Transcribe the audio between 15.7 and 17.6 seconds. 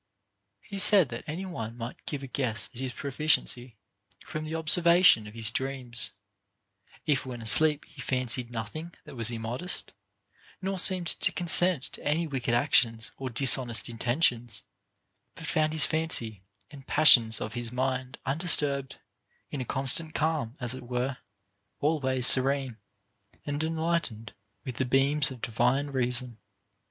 his fancy and passions of